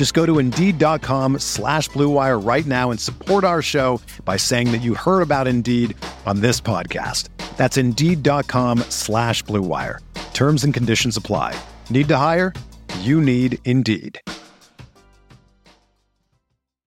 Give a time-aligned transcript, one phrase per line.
[0.00, 4.78] Just go to Indeed.com slash BlueWire right now and support our show by saying that
[4.78, 7.28] you heard about Indeed on this podcast.
[7.58, 9.98] That's Indeed.com slash BlueWire.
[10.32, 11.54] Terms and conditions apply.
[11.90, 12.54] Need to hire?
[13.00, 14.18] You need Indeed.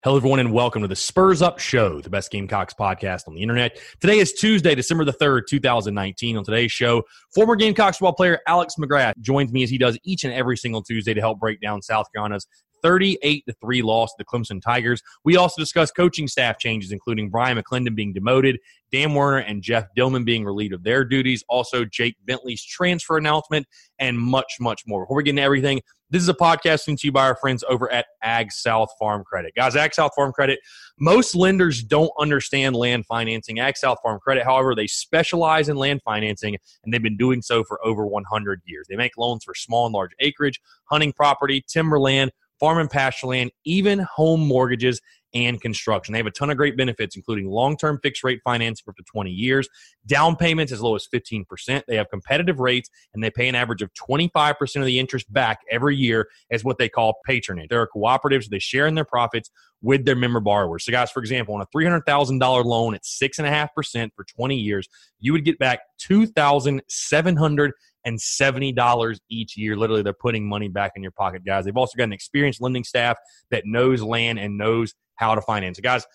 [0.03, 3.43] Hello, everyone, and welcome to the Spurs Up Show, the best Gamecocks podcast on the
[3.43, 3.79] internet.
[4.01, 6.39] Today is Tuesday, December the 3rd, 2019.
[6.39, 7.03] On today's show,
[7.35, 10.83] former Gamecocks football player Alex McGrath joins me as he does each and every single
[10.83, 12.47] Tuesday to help break down South Carolina's
[12.83, 15.03] 38 to 3 loss to the Clemson Tigers.
[15.25, 18.59] We also discuss coaching staff changes, including Brian McClendon being demoted,
[18.91, 23.67] Dan Werner and Jeff Dillman being relieved of their duties, also Jake Bentley's transfer announcement,
[23.99, 25.05] and much, much more.
[25.05, 25.81] Before we get into everything,
[26.13, 29.25] this is a podcast sent to you by our friends over at Ag South Farm
[29.25, 29.55] Credit.
[29.57, 30.61] Guys, Ag South Farm Credit,
[31.01, 33.59] most lenders don't understand land financing.
[33.61, 37.65] Ag South Farm Credit, however, they specialize in land financing, and they've been doing so
[37.65, 38.87] for over 100 years.
[38.91, 40.61] They make loans for small and large acreage,
[40.91, 42.31] hunting property, timberland,
[42.63, 45.01] farm and pasture land, even home mortgages
[45.35, 46.13] and construction.
[46.13, 48.99] They have a ton of great benefits, including long term fixed rate financing for up
[48.99, 49.69] to 20 years,
[50.07, 51.83] down payments as low as 15%.
[51.89, 55.59] They have competitive rates, and they pay an average of 25% of the interest back
[55.73, 57.69] every year as what they call patronage.
[57.69, 59.51] They're cooperatives, they share in their profits
[59.81, 60.85] with their member borrowers.
[60.85, 64.89] So, guys, for example, on a $300,000 loan at 6.5% for 20 years,
[65.19, 67.73] you would get back 2700
[68.05, 69.77] and $70 each year.
[69.77, 71.65] Literally, they're putting money back in your pocket, guys.
[71.65, 73.17] They've also got an experienced lending staff
[73.51, 75.83] that knows land and knows how to finance it.
[75.83, 76.07] Guys,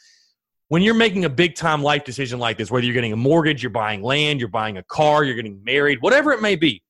[0.69, 3.63] when you're making a big time life decision like this, whether you're getting a mortgage,
[3.63, 6.81] you're buying land, you're buying a car, you're getting married, whatever it may be,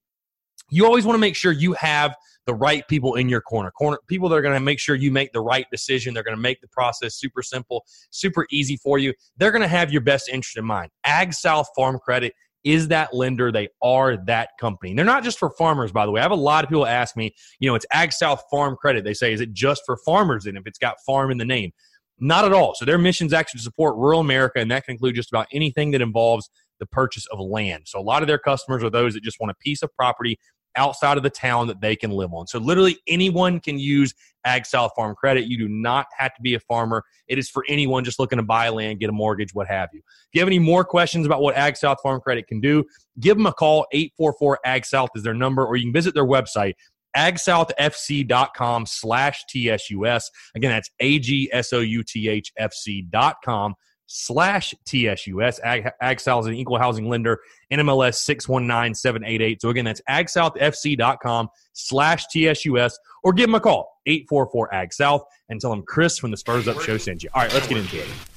[0.70, 2.16] you always want to make sure you have
[2.48, 3.70] the right people in your corner.
[3.72, 6.14] Corner people that are going to make sure you make the right decision.
[6.14, 9.14] They're going to make the process super simple, super easy for you.
[9.36, 10.90] They're going to have your best interest in mind.
[11.04, 12.34] Ag South Farm Credit
[12.68, 13.52] is that lender.
[13.52, 14.94] They are that company.
[14.94, 16.20] They're not just for farmers, by the way.
[16.20, 19.04] I have a lot of people ask me, you know, it's Ag South Farm Credit.
[19.04, 20.46] They say, is it just for farmers?
[20.46, 21.72] And if it's got farm in the name,
[22.20, 22.76] not at all.
[22.76, 25.48] So their mission is actually to support rural America, and that can include just about
[25.54, 27.84] anything that involves the purchase of land.
[27.86, 30.38] So a lot of their customers are those that just want a piece of property
[30.78, 32.48] outside of the town that they can live on.
[32.48, 34.14] So literally anyone can use
[34.46, 35.46] Ag South Farm Credit.
[35.46, 37.04] You do not have to be a farmer.
[37.28, 40.00] It is for anyone just looking to buy land, get a mortgage, what have you.
[40.00, 42.86] If you have any more questions about what Ag South Farm Credit can do,
[43.20, 43.86] give them a call.
[43.92, 46.74] 844 Ag South is their number, or you can visit their website
[47.16, 50.24] agsouthfc.com slash TSUS.
[50.56, 53.76] Again, that's A-G-S-O-U-T-H-F-C dot com
[54.08, 55.60] slash TSUS.
[55.64, 57.40] Ag, South is an equal housing lender,
[57.72, 59.62] NMLS 619788.
[59.62, 65.62] So again, that's agsouthfc.com slash TSUS or give them a call, 844 Ag South, and
[65.62, 67.30] tell them Chris from the Spurs Up Show sent you.
[67.34, 68.37] All right, let's get into it.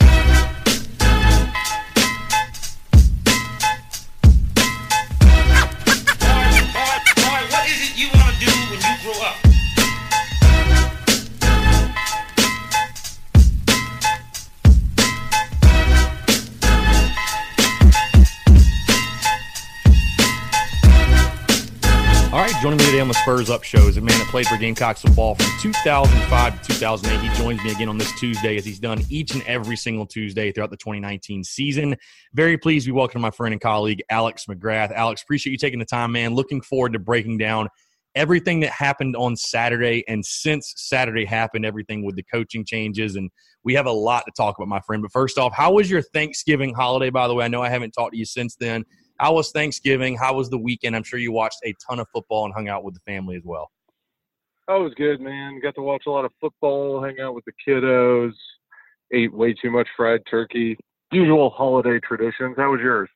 [23.11, 26.69] The Spurs Up Show is a man that played for Gamecocks football from 2005 to
[26.75, 27.29] 2008.
[27.29, 30.53] He joins me again on this Tuesday as he's done each and every single Tuesday
[30.53, 31.97] throughout the 2019 season.
[32.35, 34.93] Very pleased we welcome my friend and colleague, Alex McGrath.
[34.93, 36.35] Alex, appreciate you taking the time, man.
[36.35, 37.69] Looking forward to breaking down
[38.15, 43.17] everything that happened on Saturday and since Saturday happened, everything with the coaching changes.
[43.17, 43.29] And
[43.65, 45.03] we have a lot to talk about, my friend.
[45.03, 47.45] But first off, how was your Thanksgiving holiday, by the way?
[47.45, 48.85] I know I haven't talked to you since then.
[49.21, 50.17] How was Thanksgiving?
[50.17, 50.97] How was the weekend?
[50.97, 53.43] I'm sure you watched a ton of football and hung out with the family as
[53.45, 53.71] well.
[54.67, 55.61] Oh, it was good, man.
[55.61, 58.33] Got to watch a lot of football, hang out with the kiddos,
[59.13, 60.79] ate way too much fried turkey.
[61.13, 62.57] Usual holiday traditions.
[62.57, 63.11] How was yours?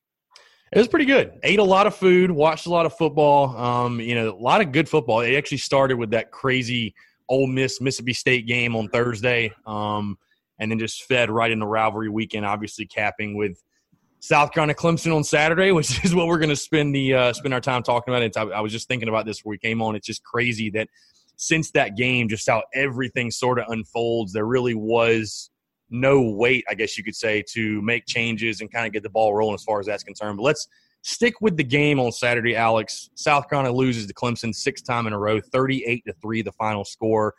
[0.73, 1.39] It was pretty good.
[1.43, 3.57] Ate a lot of food, watched a lot of football.
[3.57, 5.21] Um, you know, a lot of good football.
[5.21, 6.95] It actually started with that crazy
[7.31, 10.19] Ole Miss Mississippi State game on Thursday, um,
[10.59, 12.45] and then just fed right in the rivalry weekend.
[12.45, 13.59] Obviously, capping with
[14.25, 17.53] South Carolina Clemson on Saturday, which is what we're going to spend the uh, spend
[17.53, 18.23] our time talking about.
[18.23, 19.95] It's, I, I was just thinking about this before we came on.
[19.95, 20.89] It's just crazy that
[21.37, 24.33] since that game, just how everything sort of unfolds.
[24.33, 25.51] There really was
[25.91, 29.11] no wait, I guess you could say, to make changes and kind of get the
[29.11, 30.39] ball rolling as far as that's concerned.
[30.39, 30.69] But let's
[31.03, 33.11] stick with the game on Saturday, Alex.
[33.17, 36.87] South Carolina loses to Clemson six time in a row, 38 to 3, the final
[36.87, 37.35] score.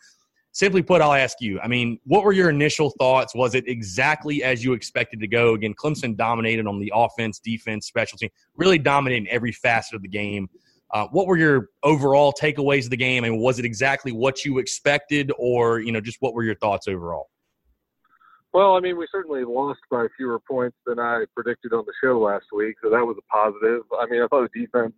[0.56, 3.36] Simply put, I'll ask you, I mean, what were your initial thoughts?
[3.36, 5.54] Was it exactly as you expected to go?
[5.54, 10.08] Again, Clemson dominated on the offense, defense, special team, really dominating every facet of the
[10.08, 10.48] game.
[10.94, 14.60] Uh, what were your overall takeaways of the game, and was it exactly what you
[14.60, 17.28] expected, or you know, just what were your thoughts overall?
[18.54, 22.18] Well, I mean, we certainly lost by fewer points than I predicted on the show
[22.18, 23.82] last week, so that was a positive.
[24.00, 24.94] I mean, I thought the defense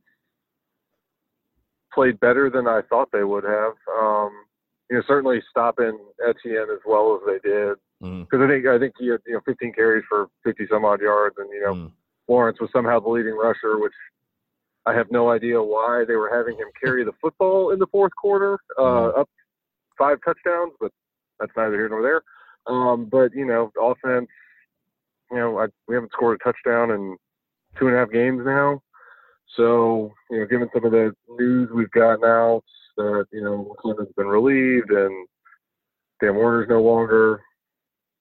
[1.91, 3.73] played better than I thought they would have.
[3.99, 4.43] Um,
[4.89, 8.45] you know, certainly stopping Etienne as well as they did, because mm.
[8.45, 11.35] I think I think he had you know 15 carries for 50 some odd yards,
[11.37, 11.91] and you know mm.
[12.27, 13.93] Lawrence was somehow the leading rusher, which
[14.85, 18.13] I have no idea why they were having him carry the football in the fourth
[18.15, 19.19] quarter, uh, mm.
[19.19, 19.29] up
[19.97, 20.91] five touchdowns, but
[21.39, 22.21] that's neither here nor there.
[22.67, 24.29] Um, but you know, offense,
[25.31, 27.17] you know, I, we haven't scored a touchdown in
[27.77, 28.81] two and a half games now.
[29.55, 32.63] So, you know, given some of the news we've gotten out
[32.97, 35.27] that, you know, McClendon's been relieved and
[36.21, 37.41] Dan Werner's no longer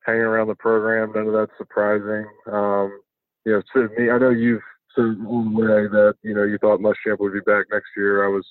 [0.05, 2.26] hanging around the program, none of that's surprising.
[2.52, 3.00] Um,
[3.44, 4.62] you know, to me, I know you've
[4.94, 8.25] said the way that, you know, you thought Muschamp would be back next year.
[8.25, 8.46] I was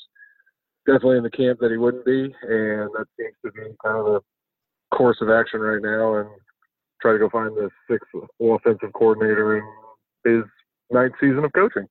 [0.86, 4.06] definitely in the camp that he wouldn't be, and that seems to be kind of
[4.06, 4.22] the
[4.96, 6.30] course of action right now and
[7.02, 8.10] try to go find the sixth
[8.42, 9.64] offensive coordinator in
[10.24, 10.44] his
[10.92, 11.88] ninth season of coaching.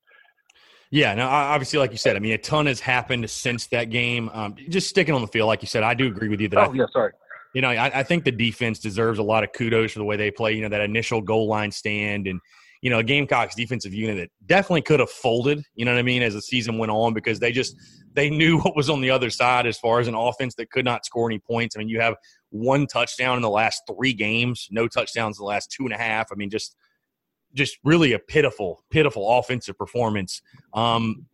[0.94, 4.30] Yeah, now obviously, like you said, I mean, a ton has happened since that game.
[4.32, 6.68] Um, just sticking on the field, like you said, I do agree with you that.
[6.68, 7.10] Oh I, yeah, sorry.
[7.52, 10.16] You know, I, I, think the defense deserves a lot of kudos for the way
[10.16, 10.52] they play.
[10.52, 12.40] You know, that initial goal line stand, and
[12.80, 15.64] you know, Gamecocks defensive unit that definitely could have folded.
[15.74, 16.22] You know what I mean?
[16.22, 17.74] As the season went on, because they just
[18.12, 20.84] they knew what was on the other side as far as an offense that could
[20.84, 21.74] not score any points.
[21.74, 22.14] I mean, you have
[22.50, 25.98] one touchdown in the last three games, no touchdowns in the last two and a
[25.98, 26.28] half.
[26.30, 26.76] I mean, just
[27.54, 30.42] just really a pitiful, pitiful offensive performance.
[30.72, 31.26] Um,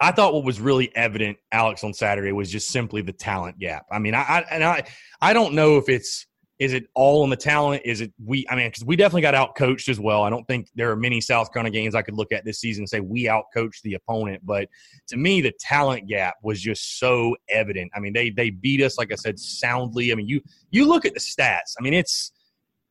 [0.00, 3.86] I thought what was really evident, Alex, on Saturday was just simply the talent gap.
[3.90, 4.84] I mean, I, I and I
[5.20, 6.26] I don't know if it's
[6.58, 7.82] is it all on the talent?
[7.84, 8.44] Is it we?
[8.50, 10.24] I mean, because we definitely got out coached as well.
[10.24, 12.82] I don't think there are many South Carolina games I could look at this season
[12.82, 14.44] and say we out coached the opponent.
[14.44, 14.68] But
[15.08, 17.92] to me, the talent gap was just so evident.
[17.94, 20.10] I mean, they they beat us, like I said, soundly.
[20.10, 21.74] I mean, you you look at the stats.
[21.78, 22.32] I mean, it's.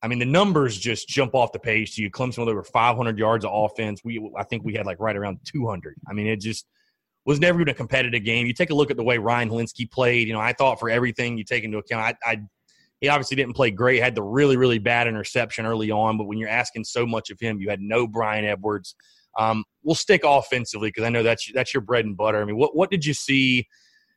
[0.02, 2.10] I mean, the numbers just jump off the page to you.
[2.10, 4.02] Clemson with over 500 yards of offense.
[4.04, 5.96] We, I think we had like right around 200.
[6.08, 6.66] I mean, it just
[7.26, 8.46] was never even a competitive game.
[8.46, 10.28] You take a look at the way Ryan Hilinski played.
[10.28, 12.40] You know, I thought for everything you take into account, I, I
[13.00, 16.18] he obviously didn't play great, had the really, really bad interception early on.
[16.18, 18.96] But when you're asking so much of him, you had no Bryan Edwards.
[19.38, 22.40] Um, we'll stick offensively because I know that's that's your bread and butter.
[22.40, 23.66] I mean, what what did you see?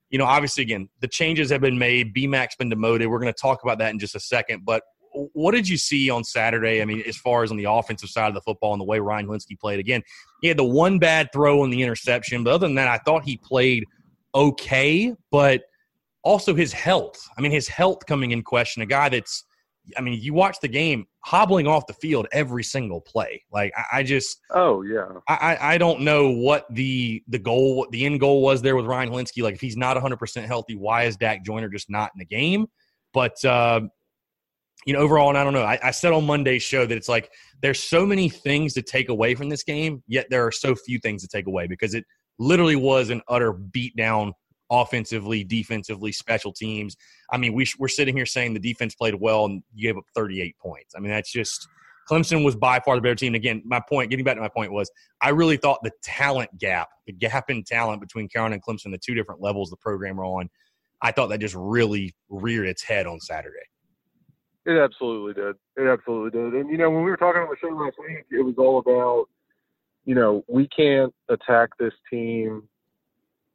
[0.10, 2.13] You know, obviously, again, the changes have been made.
[2.13, 3.07] BMAC's been demoted.
[3.07, 4.66] We're going to talk about that in just a second.
[4.66, 6.81] But what did you see on Saturday?
[6.81, 9.00] I mean, as far as on the offensive side of the football and the way
[9.00, 9.80] Ryan Hilinski played.
[9.80, 10.02] Again,
[10.42, 13.24] he had the one bad throw on the interception, but other than that, I thought
[13.24, 13.86] he played
[14.34, 15.13] okay.
[15.31, 15.63] But
[16.24, 17.28] also his health.
[17.38, 18.81] I mean, his health coming in question.
[18.81, 19.46] A guy that's,
[19.98, 23.44] I mean, you watch the game hobbling off the field every single play.
[23.52, 27.91] Like I, I just, oh yeah, I, I don't know what the the goal, what
[27.91, 29.44] the end goal was there with Ryan Hilinski.
[29.44, 32.25] Like if he's not 100 percent healthy, why is Dak Joyner just not in the
[32.25, 32.68] game?
[33.13, 33.82] But uh,
[34.86, 35.64] you know, overall, and I don't know.
[35.64, 39.10] I, I said on Monday's show that it's like there's so many things to take
[39.10, 42.06] away from this game, yet there are so few things to take away because it
[42.40, 44.34] literally was an utter beatdown
[44.72, 46.96] offensively, defensively, special teams.
[47.32, 50.06] I mean, we, we're sitting here saying the defense played well and you gave up
[50.16, 50.94] 38 points.
[50.96, 51.68] I mean, that's just
[52.10, 53.36] Clemson was by far the better team.
[53.36, 54.90] Again, my point, getting back to my point, was
[55.22, 58.98] I really thought the talent gap, the gap in talent between Carolina and Clemson, the
[58.98, 60.50] two different levels the program are on,
[61.02, 63.60] I thought that just really reared its head on Saturday.
[64.65, 65.56] It absolutely did.
[65.75, 66.53] It absolutely did.
[66.53, 68.77] And you know, when we were talking on the show last week, it was all
[68.80, 69.25] about,
[70.06, 72.63] you know, we can't attack this team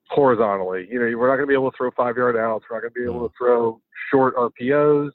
[0.09, 0.89] horizontally.
[0.91, 2.65] You know, we're not going to be able to throw five yard outs.
[2.69, 5.11] We're not going to be able to throw short RPOs,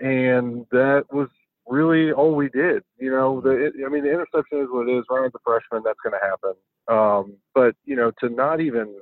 [0.00, 1.28] and that was
[1.66, 2.82] really all we did.
[2.98, 5.04] You know, the it, I mean, the interception is what it is.
[5.08, 5.82] Ryan's a freshman.
[5.84, 6.54] That's going to happen.
[6.88, 8.96] Um, but you know, to not even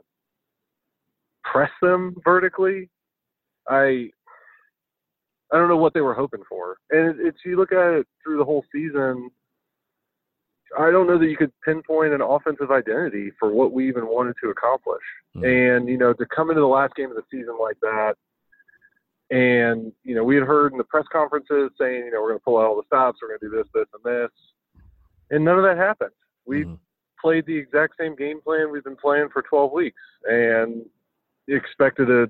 [1.43, 2.91] press them vertically,
[3.69, 4.11] I
[5.53, 6.79] I don't know what they were hoping for.
[6.91, 9.31] And it's you look at it through the whole season.
[10.77, 14.35] I don't know that you could pinpoint an offensive identity for what we even wanted
[14.43, 15.03] to accomplish.
[15.37, 15.45] Mm-hmm.
[15.45, 18.15] And, you know, to come into the last game of the season like that,
[19.31, 22.39] and, you know, we had heard in the press conferences saying, you know, we're going
[22.39, 24.31] to pull out all the stops, we're going to do this, this, and this.
[25.31, 26.13] and none of that happened.
[26.45, 26.75] We mm-hmm.
[27.21, 30.85] played the exact same game plan we've been playing for 12 weeks, and
[31.49, 32.29] expected a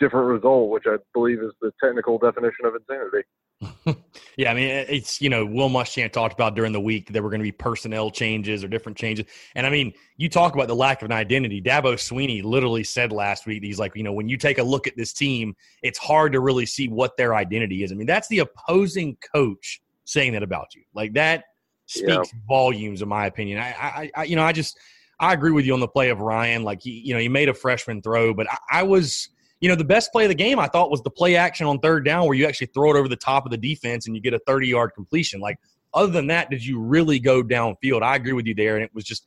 [0.00, 3.24] different result, which I believe is the technical definition of insanity.
[4.36, 7.30] yeah, I mean, it's you know, Will Muschamp talked about during the week there were
[7.30, 10.74] going to be personnel changes or different changes, and I mean, you talk about the
[10.74, 11.62] lack of an identity.
[11.62, 14.86] Dabo Swinney literally said last week, he's like, you know, when you take a look
[14.86, 17.92] at this team, it's hard to really see what their identity is.
[17.92, 21.44] I mean, that's the opposing coach saying that about you, like that
[21.86, 22.22] speaks yeah.
[22.48, 23.60] volumes, in my opinion.
[23.60, 24.78] I, I, I, you know, I just
[25.20, 26.64] I agree with you on the play of Ryan.
[26.64, 29.28] Like he, you know, he made a freshman throw, but I, I was
[29.64, 31.78] you know, the best play of the game I thought was the play action on
[31.78, 34.20] third down where you actually throw it over the top of the defense and you
[34.20, 35.40] get a 30 yard completion.
[35.40, 35.56] Like,
[35.94, 38.02] other than that, did you really go downfield?
[38.02, 38.74] I agree with you there.
[38.74, 39.24] And it was just,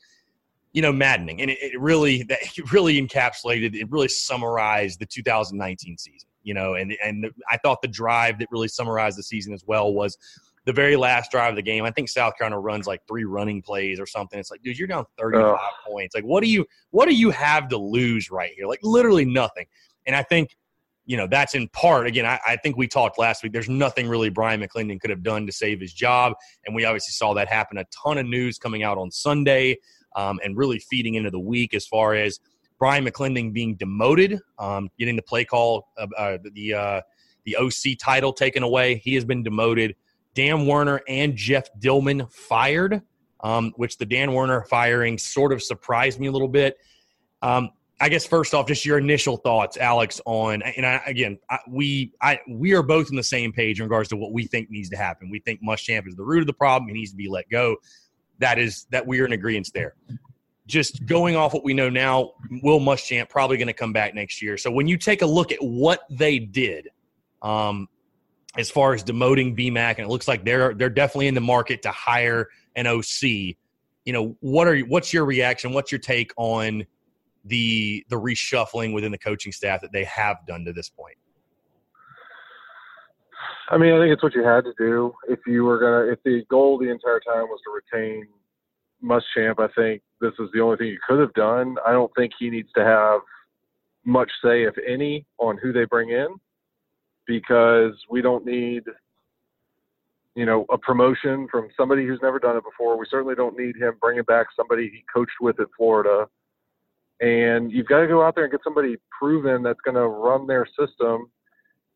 [0.74, 1.42] you know, maddening.
[1.42, 6.54] And it, it really, that it really encapsulated, it really summarized the 2019 season, you
[6.54, 10.20] know, and, and I thought the drive that really summarized the season as well was
[10.66, 11.84] the very last drive of the game.
[11.84, 14.38] I think South Carolina runs like three running plays or something.
[14.38, 16.14] It's like, dude, you're down 35 points.
[16.14, 18.68] Like, what do you, what do you have to lose right here?
[18.68, 19.66] Like, literally nothing.
[20.08, 20.56] And I think,
[21.06, 23.54] you know, that's in part, again, I, I, think we talked last week.
[23.54, 26.34] There's nothing really Brian McClendon could have done to save his job.
[26.66, 27.78] And we obviously saw that happen.
[27.78, 29.78] A ton of news coming out on Sunday
[30.16, 32.40] um, and really feeding into the week as far as
[32.80, 37.02] Brian McClendon being demoted, um, getting the play call, uh, uh, the, uh,
[37.46, 38.96] the OC title taken away.
[38.96, 39.96] He has been demoted.
[40.34, 43.02] Dan Werner and Jeff Dillman fired,
[43.42, 46.78] um, which the Dan Werner firing sort of surprised me a little bit.
[47.42, 51.60] Um, I guess first off, just your initial thoughts, Alex, on and I, again, I,
[51.68, 54.70] we I we are both on the same page in regards to what we think
[54.70, 55.32] needs to happen.
[55.32, 57.78] We think Muschamp is the root of the problem; he needs to be let go.
[58.38, 59.96] That is that we are in agreement there.
[60.68, 64.42] Just going off what we know now, Will Muschamp probably going to come back next
[64.42, 64.58] year.
[64.58, 66.90] So when you take a look at what they did,
[67.42, 67.88] um,
[68.58, 71.82] as far as demoting BMAC, and it looks like they're they're definitely in the market
[71.84, 73.24] to hire an OC.
[73.24, 75.74] You know, what are what's your reaction?
[75.74, 76.86] What's your take on?
[77.48, 81.18] The the reshuffling within the coaching staff that they have done to this point?
[83.70, 86.12] I mean, I think it's what you had to do if you were gonna.
[86.12, 88.28] If the goal the entire time was to retain
[89.04, 91.76] Muschamp, I think this is the only thing you could have done.
[91.86, 93.22] I don't think he needs to have
[94.06, 96.28] much say, if any, on who they bring in,
[97.26, 98.84] because we don't need,
[100.36, 102.98] you know, a promotion from somebody who's never done it before.
[102.98, 106.28] We certainly don't need him bringing back somebody he coached with at Florida
[107.20, 110.46] and you've got to go out there and get somebody proven that's going to run
[110.46, 111.30] their system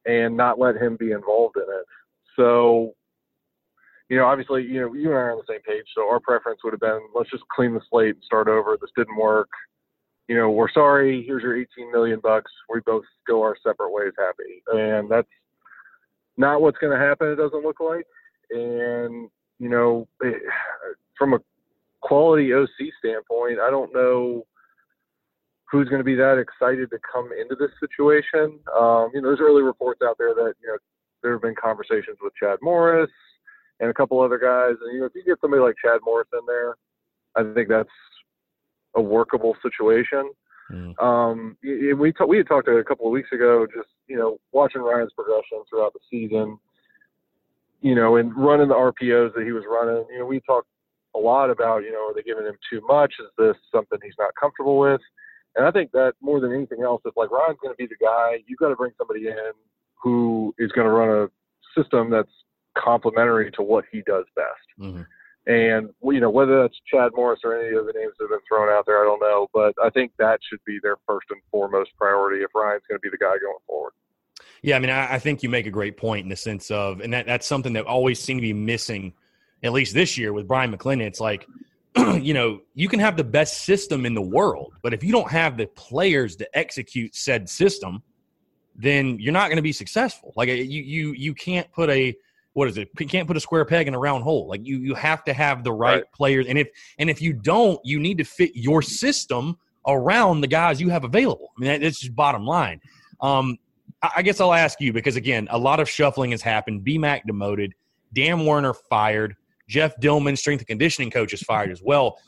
[0.06, 1.86] and not let him be involved in it.
[2.36, 2.96] So,
[4.10, 5.86] you know, obviously, you know, you and I are on the same page.
[5.96, 8.78] So our preference would have been let's just clean the slate and start over.
[8.80, 9.50] This didn't work.
[10.28, 11.24] You know, we're sorry.
[11.26, 12.52] Here's your 18 million bucks.
[12.74, 14.64] We both go our separate ways happy.
[14.74, 15.28] And that's
[16.38, 17.28] not what's going to happen.
[17.28, 18.06] It doesn't look like.
[18.50, 20.42] And, you know, it,
[21.18, 21.40] from a
[22.02, 24.46] quality OC standpoint, I don't know
[25.72, 28.60] who's going to be that excited to come into this situation.
[28.78, 30.78] Um, you know, there's early reports out there that you know
[31.24, 33.10] there have been conversations with Chad Morris
[33.80, 36.28] and a couple other guys, and you know, if you get somebody like Chad Morris
[36.34, 36.76] in there,
[37.36, 37.90] I think that's
[38.96, 40.30] a workable situation.
[40.72, 41.02] Mm.
[41.02, 44.82] Um, we t- we had talked a couple of weeks ago, just you know, watching
[44.82, 46.58] Ryan's progression throughout the season,
[47.82, 50.06] you know, and running the RPOs that he was running.
[50.12, 50.68] You know, we talked
[51.16, 53.14] a lot about, you know, are they giving him too much?
[53.20, 55.02] Is this something he's not comfortable with?
[55.56, 58.04] And I think that more than anything else, if like Ryan's going to be the
[58.04, 59.52] guy, you've got to bring somebody in
[60.02, 62.32] who is going to run a system that's
[62.78, 64.48] complementary to what he does best.
[64.80, 65.02] Mm-hmm.
[65.48, 68.46] And you know whether that's Chad Morris or any of the names that have been
[68.48, 69.48] thrown out there, I don't know.
[69.54, 73.02] But I think that should be their first and foremost priority if Ryan's going to
[73.02, 73.94] be the guy going forward.
[74.62, 77.02] Yeah, I mean, I, I think you make a great point in the sense of,
[77.02, 79.14] and that that's something that always seemed to be missing,
[79.64, 81.08] at least this year with Brian McClendon.
[81.08, 81.48] It's like
[82.22, 85.30] you know, you can have the best system in the world, but if you don't
[85.30, 88.02] have the players to execute said system,
[88.76, 90.34] then you're not going to be successful.
[90.36, 92.16] Like you, you, you can't put a
[92.54, 92.90] what is it?
[93.00, 94.48] You can't put a square peg in a round hole.
[94.48, 96.12] Like you, you have to have the right, right.
[96.12, 96.68] players, and if
[96.98, 99.58] and if you don't, you need to fit your system
[99.88, 101.52] around the guys you have available.
[101.58, 102.82] I mean, that's just bottom line.
[103.22, 103.58] Um,
[104.02, 106.86] I guess I'll ask you because again, a lot of shuffling has happened.
[106.86, 107.74] BMAC demoted,
[108.14, 109.36] Dan Werner fired.
[109.72, 112.20] Jeff Dillman, strength and conditioning coach, is fired as well.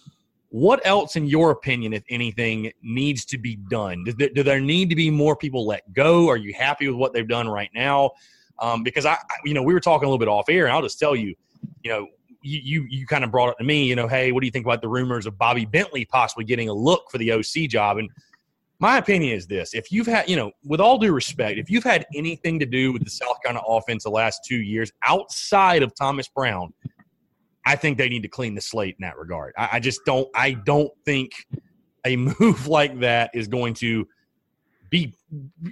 [0.48, 4.06] What else, in your opinion, if anything, needs to be done?
[4.06, 6.30] Do there, do there need to be more people let go?
[6.30, 8.12] Are you happy with what they've done right now?
[8.60, 10.82] Um, because I, you know, we were talking a little bit off air, and I'll
[10.82, 11.36] just tell you,
[11.84, 12.08] you know,
[12.42, 14.52] you, you, you kind of brought it to me, you know, hey, what do you
[14.52, 17.98] think about the rumors of Bobby Bentley possibly getting a look for the OC job?
[17.98, 18.10] And
[18.80, 21.84] my opinion is this: if you've had, you know, with all due respect, if you've
[21.84, 25.94] had anything to do with the South Carolina offense the last two years outside of
[25.96, 26.74] Thomas Brown,
[27.66, 29.54] I think they need to clean the slate in that regard.
[29.58, 30.28] I, I just don't.
[30.36, 31.32] I don't think
[32.06, 34.08] a move like that is going to
[34.90, 35.14] be.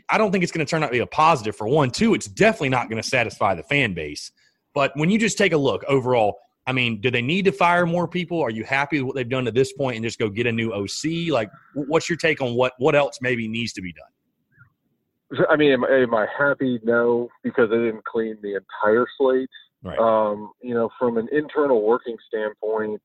[0.10, 1.92] I don't think it's going to turn out to be a positive for one.
[1.92, 4.32] Two, it's definitely not going to satisfy the fan base.
[4.74, 7.86] But when you just take a look overall, I mean, do they need to fire
[7.86, 8.42] more people?
[8.42, 10.52] Are you happy with what they've done to this point and just go get a
[10.52, 11.30] new OC?
[11.30, 15.46] Like, what's your take on what what else maybe needs to be done?
[15.50, 16.80] I mean, am, am I happy?
[16.84, 19.50] No, because they didn't clean the entire slate.
[19.84, 19.98] Right.
[19.98, 23.02] Um, you know, from an internal working standpoint,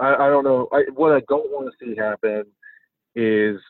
[0.00, 0.68] I, I don't know.
[0.72, 2.44] I, what I don't want to see happen
[3.14, 3.60] is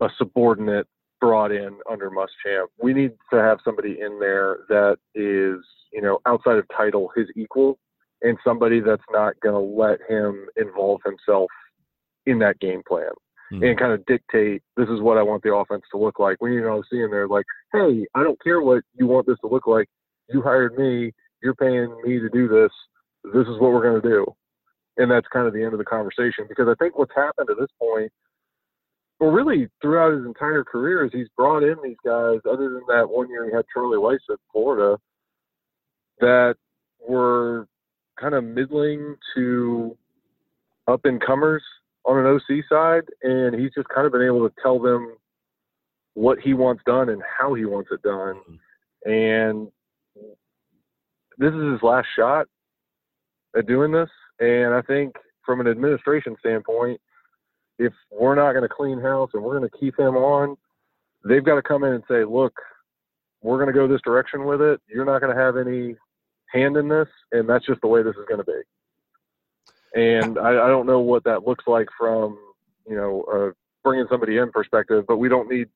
[0.00, 0.86] a subordinate
[1.20, 2.66] brought in under Muschamp.
[2.82, 5.58] We need to have somebody in there that is,
[5.92, 7.78] you know, outside of title, his equal,
[8.22, 11.50] and somebody that's not going to let him involve himself
[12.26, 13.10] in that game plan
[13.52, 13.62] mm-hmm.
[13.62, 16.36] and kind of dictate this is what I want the offense to look like.
[16.40, 19.48] When you know, seeing there, like, hey, I don't care what you want this to
[19.48, 19.88] look like.
[20.32, 21.12] You hired me.
[21.42, 22.70] You're paying me to do this.
[23.24, 24.26] This is what we're going to do.
[24.96, 27.56] And that's kind of the end of the conversation because I think what's happened at
[27.58, 28.12] this point
[29.20, 32.38] well, really throughout his entire career, is he's brought in these guys.
[32.50, 34.98] Other than that one year he had Charlie Weis at Florida,
[36.20, 36.54] that
[37.06, 37.68] were
[38.18, 39.96] kind of middling to
[40.88, 41.62] up and comers
[42.06, 45.16] on an OC side, and he's just kind of been able to tell them
[46.14, 48.36] what he wants done and how he wants it done.
[48.36, 49.10] Mm-hmm.
[49.10, 49.68] And
[51.40, 52.46] this is his last shot
[53.56, 54.10] at doing this.
[54.40, 57.00] And I think from an administration standpoint,
[57.78, 60.56] if we're not going to clean house and we're going to keep him on,
[61.26, 62.52] they've got to come in and say, look,
[63.42, 64.82] we're going to go this direction with it.
[64.86, 65.96] You're not going to have any
[66.52, 69.98] hand in this, and that's just the way this is going to be.
[69.98, 72.38] And I, I don't know what that looks like from
[72.86, 75.68] you know bringing somebody in perspective, but we don't need.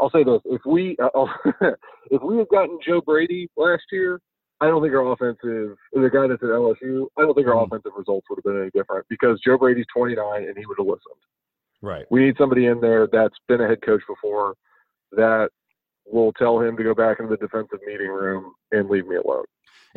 [0.00, 0.96] I'll say this: if we
[2.10, 4.20] if we had gotten Joe Brady last year,
[4.62, 7.06] I don't think our offensive the guy that's at LSU.
[7.18, 7.74] I don't think our mm-hmm.
[7.74, 10.86] offensive results would have been any different because Joe Brady's 29 and he would have
[10.86, 11.20] listened.
[11.82, 12.04] Right.
[12.10, 14.54] We need somebody in there that's been a head coach before
[15.10, 15.48] that
[16.06, 19.44] will tell him to go back into the defensive meeting room and leave me alone.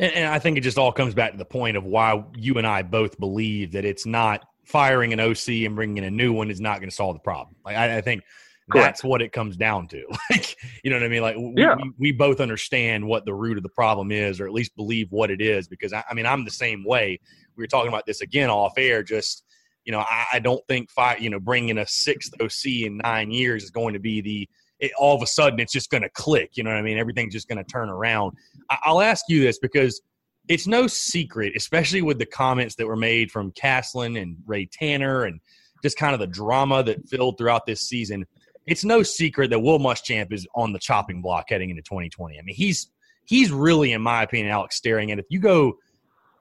[0.00, 2.54] And, and, I think it just all comes back to the point of why you
[2.58, 6.32] and I both believe that it's not firing an OC and bringing in a new
[6.32, 7.54] one is not going to solve the problem.
[7.64, 8.24] Like I, I think
[8.70, 8.84] Correct.
[8.84, 10.04] that's what it comes down to.
[10.30, 11.22] Like you know what I mean?
[11.22, 11.76] Like we, yeah.
[11.76, 15.06] we, we, both understand what the root of the problem is, or at least believe
[15.10, 15.68] what it is.
[15.68, 17.18] Because I, I mean, I'm the same way.
[17.56, 19.02] We were talking about this again off air.
[19.02, 19.44] Just
[19.84, 23.30] you know, I, I don't think five, you know, bringing a sixth OC in nine
[23.30, 24.48] years is going to be the
[24.78, 26.56] it, all of a sudden it's just going to click.
[26.56, 26.98] You know what I mean?
[26.98, 28.32] Everything's just going to turn around.
[28.68, 30.02] I, I'll ask you this because
[30.48, 35.24] it's no secret, especially with the comments that were made from Caslen and Ray Tanner
[35.24, 35.40] and
[35.82, 38.26] just kind of the drama that filled throughout this season.
[38.66, 42.38] It's no secret that Will Muschamp is on the chopping block heading into 2020.
[42.38, 42.90] I mean, he's
[43.24, 45.18] he's really, in my opinion, Alex staring at.
[45.18, 45.78] If you go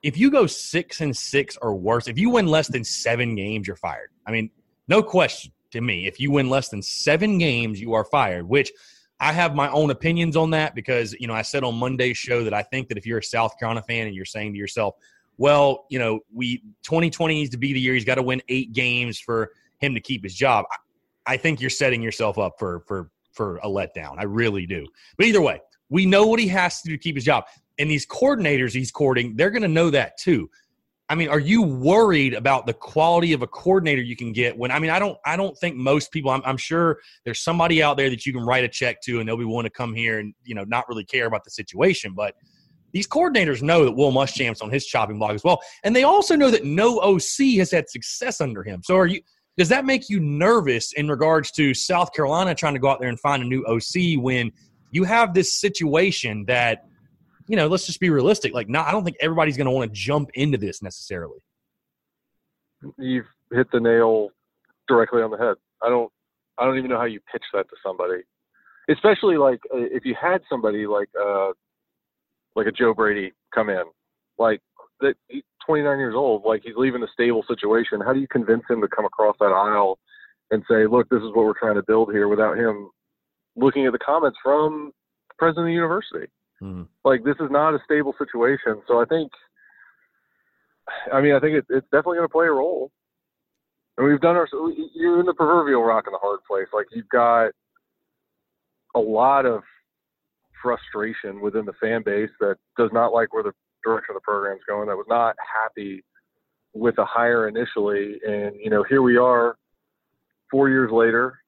[0.06, 3.66] if you go six and six or worse, if you win less than seven games,
[3.66, 4.10] you're fired.
[4.28, 4.52] I mean,
[4.88, 6.06] no question to me.
[6.06, 8.72] If you win less than seven games, you are fired, which
[9.20, 12.44] I have my own opinions on that because, you know, I said on Monday's show
[12.44, 14.96] that I think that if you're a South Carolina fan and you're saying to yourself,
[15.38, 18.74] well, you know, we 2020 needs to be the year he's got to win eight
[18.74, 20.66] games for him to keep his job.
[21.28, 24.16] I think you're setting yourself up for for for a letdown.
[24.18, 24.86] I really do.
[25.18, 25.60] But either way,
[25.90, 27.46] we know what he has to do to keep his job
[27.78, 30.50] and these coordinators he's courting, they're going to know that too.
[31.08, 34.72] I mean, are you worried about the quality of a coordinator you can get when
[34.72, 37.96] I mean, I don't I don't think most people I'm, I'm sure there's somebody out
[37.96, 40.18] there that you can write a check to and they'll be willing to come here
[40.18, 42.34] and, you know, not really care about the situation, but
[42.92, 45.62] these coordinators know that Will Muschamp's on his chopping block as well.
[45.84, 48.82] And they also know that no OC has had success under him.
[48.84, 49.22] So are you
[49.58, 53.10] does that make you nervous in regards to South Carolina trying to go out there
[53.10, 54.52] and find a new OC when
[54.92, 56.86] you have this situation that
[57.48, 58.54] you know, let's just be realistic.
[58.54, 61.40] Like, not, I don't think everybody's going to want to jump into this necessarily.
[62.98, 64.30] You've hit the nail
[64.88, 65.56] directly on the head.
[65.82, 66.12] I don't,
[66.58, 68.24] I don't even know how you pitch that to somebody,
[68.90, 71.50] especially like uh, if you had somebody like, uh,
[72.56, 73.84] like a Joe Brady come in,
[74.38, 74.62] like
[75.02, 78.02] that, he's 29 years old, like he's leaving a stable situation.
[78.02, 80.00] How do you convince him to come across that aisle
[80.52, 82.90] and say, look, this is what we're trying to build here without him
[83.56, 84.92] looking at the comments from
[85.30, 86.28] the president of the university?
[86.62, 86.84] Mm-hmm.
[87.04, 88.82] Like this is not a stable situation.
[88.88, 89.32] So I think,
[91.12, 92.92] I mean, I think it, it's definitely going to play a role.
[93.98, 94.48] And we've done our,
[94.94, 96.68] you're in the proverbial rock in the hard place.
[96.74, 97.52] Like you've got
[98.94, 99.62] a lot of
[100.62, 103.54] frustration within the fan base that does not like where the
[103.86, 106.04] direction of the program's going, that was not happy
[106.74, 108.20] with a hire initially.
[108.28, 109.58] And, you know, here we are
[110.52, 111.40] four years later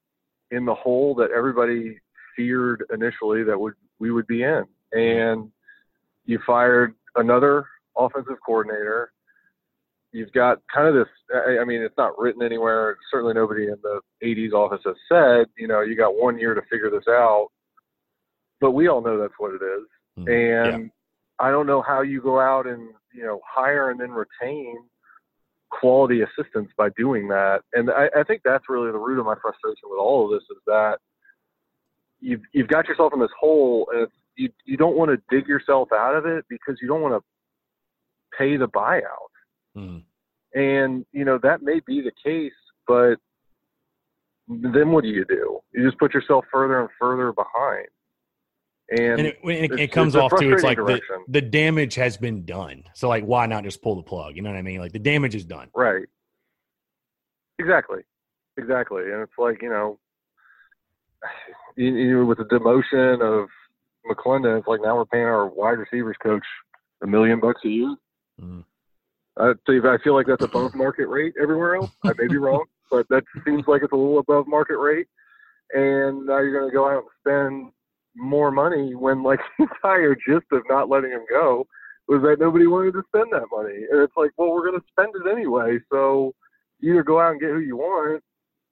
[0.52, 2.00] in the hole that everybody
[2.36, 5.52] feared initially that would we would be in and
[6.26, 7.66] you fired another
[7.98, 9.12] offensive coordinator.
[10.12, 11.08] You've got kind of this.
[11.34, 12.98] I, I mean, it's not written anywhere.
[13.12, 15.48] Certainly, nobody in the AD's office has said.
[15.58, 17.50] You know, you got one year to figure this out.
[18.62, 19.88] But we all know that's what it is.
[20.20, 20.74] Mm-hmm.
[20.74, 20.92] And.
[21.40, 24.78] I don't know how you go out and you know hire and then retain
[25.70, 27.62] quality assistants by doing that.
[27.74, 30.46] And I, I think that's really the root of my frustration with all of this
[30.50, 30.98] is that
[32.20, 35.90] you've you've got yourself in this hole and you you don't want to dig yourself
[35.94, 39.02] out of it because you don't want to pay the buyout.
[39.76, 40.04] Mm.
[40.54, 42.54] And you know that may be the case,
[42.88, 43.16] but
[44.48, 45.60] then what do you do?
[45.74, 47.88] You just put yourself further and further behind.
[48.90, 50.54] And, and it, it, it, comes off too.
[50.54, 52.86] it's like the, the, damage has been done.
[52.94, 54.38] So like, why not just pull the plug?
[54.38, 54.80] You know what I mean?
[54.80, 55.70] Like the damage is done.
[55.76, 56.06] Right.
[57.60, 58.00] Exactly.
[58.58, 59.04] Exactly.
[59.04, 60.00] And it's like you know,
[61.76, 63.50] you, you, with the demotion of
[64.10, 66.46] McClendon, it's like now we're paying our wide receivers coach
[67.04, 67.96] a million bucks a year.
[68.42, 68.64] Mm.
[69.38, 71.92] I I feel like that's above market rate everywhere else.
[72.04, 75.08] I may be wrong, but that seems like it's a little above market rate.
[75.74, 77.72] And now you're going to go out and spend
[78.18, 81.66] more money when like the entire gist of not letting him go
[82.08, 83.86] was that nobody wanted to spend that money.
[83.92, 85.78] And it's like, well, we're going to spend it anyway.
[85.92, 86.34] So
[86.82, 88.24] either go out and get who you want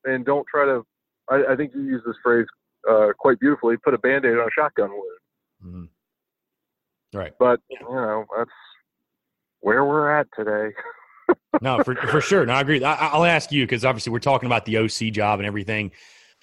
[0.06, 0.84] and don't try to,
[1.30, 2.46] I, I think you use this phrase
[2.90, 5.20] uh, quite beautifully, put a band-aid on a shotgun wound.
[5.66, 7.18] Mm-hmm.
[7.18, 7.34] Right.
[7.38, 8.52] But, you know, that's
[9.60, 10.74] where we're at today.
[11.62, 12.46] no, for, for sure.
[12.46, 12.84] No, I agree.
[12.84, 15.92] I, I'll ask you, because obviously we're talking about the OC job and everything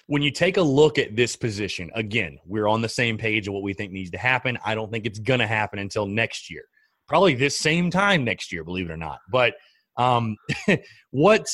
[0.07, 3.53] when you take a look at this position, again, we're on the same page of
[3.53, 4.57] what we think needs to happen.
[4.65, 6.63] I don't think it's going to happen until next year,
[7.07, 9.19] probably this same time next year, believe it or not.
[9.31, 9.53] But
[9.97, 10.35] um,
[11.11, 11.47] what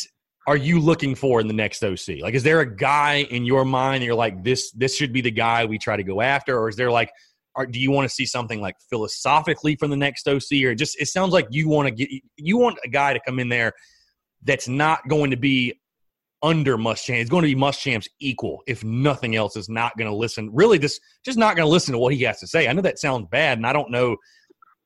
[0.48, 2.22] are you looking for in the next OC?
[2.22, 5.22] Like, is there a guy in your mind that you're like, this this should be
[5.22, 7.12] the guy we try to go after, or is there like,
[7.56, 11.00] are, do you want to see something like philosophically from the next OC, or just
[11.00, 13.74] it sounds like you want to get you want a guy to come in there
[14.44, 15.79] that's not going to be
[16.42, 17.20] under Muschamp.
[17.20, 20.50] It's going to be Muschamp's equal, if nothing else, is not going to listen.
[20.54, 22.68] Really, just just not going to listen to what he has to say.
[22.68, 24.18] I know that sounds bad, and I don't know.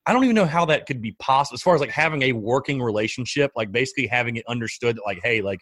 [0.06, 2.32] I don't even know how that could be possible as far as like having a
[2.32, 5.60] working relationship, like basically having it understood that, like, hey, like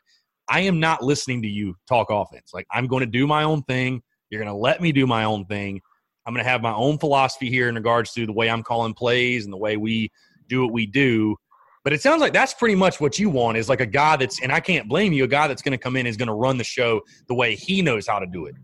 [0.48, 2.50] I am not listening to you talk offense.
[2.52, 4.02] Like I'm going to do my own thing.
[4.30, 5.80] You're going to let me do my own thing.
[6.26, 8.94] I'm going to have my own philosophy here in regards to the way I'm calling
[8.94, 10.10] plays and the way we
[10.48, 11.36] do what we do.
[11.84, 14.40] But it sounds like that's pretty much what you want is like a guy that's,
[14.40, 16.34] and I can't blame you, a guy that's going to come in is going to
[16.34, 18.54] run the show the way he knows how to do it.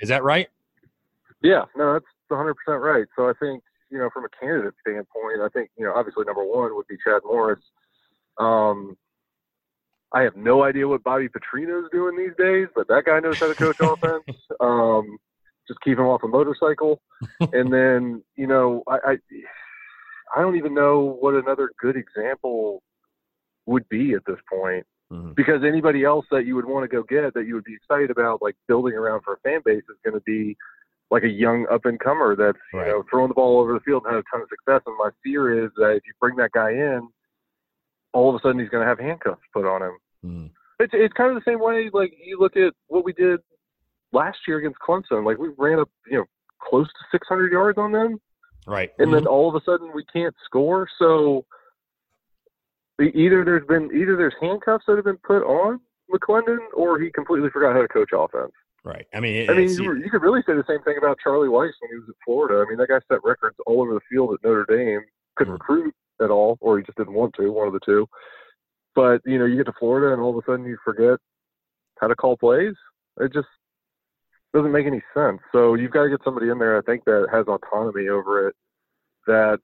[0.00, 0.48] Is that right?
[1.42, 3.06] Yeah, no, that's 100% right.
[3.16, 6.44] So I think, you know, from a candidate standpoint, I think, you know, obviously number
[6.44, 7.62] one would be Chad Morris.
[8.38, 8.96] Um,
[10.12, 13.48] I have no idea what Bobby Petrino's doing these days, but that guy knows how
[13.48, 14.24] to coach offense.
[14.58, 15.18] Um,
[15.68, 17.00] just keep him off a motorcycle.
[17.52, 19.16] and then, you know, I, I
[20.34, 22.82] I don't even know what another good example
[23.66, 24.86] would be at this point.
[25.12, 25.32] Mm-hmm.
[25.36, 28.10] Because anybody else that you would want to go get that you would be excited
[28.10, 30.56] about, like building around for a fan base, is going to be
[31.10, 32.86] like a young up and comer that's right.
[32.86, 34.82] you know throwing the ball over the field and had a ton of success.
[34.86, 37.08] And my fear is that if you bring that guy in,
[38.12, 39.98] all of a sudden he's going to have handcuffs put on him.
[40.24, 40.50] Mm.
[40.80, 41.90] It's it's kind of the same way.
[41.92, 43.40] Like you look at what we did
[44.12, 45.24] last year against Clemson.
[45.24, 46.24] Like we ran up you know
[46.60, 48.18] close to 600 yards on them.
[48.66, 48.90] Right.
[48.98, 49.14] And mm-hmm.
[49.14, 50.88] then all of a sudden we can't score.
[50.98, 51.44] So
[53.00, 55.80] either there's been either there's handcuffs that have been put on
[56.12, 58.52] McClendon, or he completely forgot how to coach offense.
[58.84, 59.06] Right.
[59.14, 61.48] I mean, it, I mean, you, you, could really say the same thing about Charlie
[61.48, 62.62] Weis when he was at Florida.
[62.64, 65.00] I mean, that guy set records all over the field at Notre Dame.
[65.36, 65.72] Couldn't mm-hmm.
[65.72, 67.50] recruit at all, or he just didn't want to.
[67.50, 68.06] One of the two.
[68.94, 71.18] But you know, you get to Florida, and all of a sudden you forget
[71.98, 72.74] how to call plays.
[73.18, 73.48] It just
[74.54, 75.40] doesn't make any sense.
[75.52, 78.54] So you've got to get somebody in there, I think, that has autonomy over it,
[79.26, 79.58] that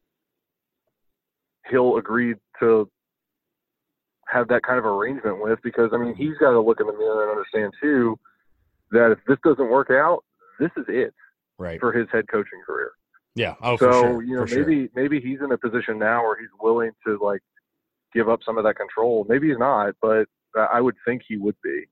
[1.70, 2.90] he'll agree to
[4.28, 6.92] have that kind of arrangement with, because I mean, he's got to look in the
[6.92, 8.18] mirror and understand too
[8.90, 10.24] that if this doesn't work out,
[10.58, 11.14] this is it
[11.58, 11.80] right.
[11.80, 12.92] for his head coaching career.
[13.36, 13.54] Yeah.
[13.62, 14.22] Oh, so sure.
[14.22, 14.88] you know, for maybe sure.
[14.94, 17.40] maybe he's in a position now where he's willing to like
[18.12, 19.24] give up some of that control.
[19.28, 20.26] Maybe he's not, but
[20.56, 21.84] I would think he would be.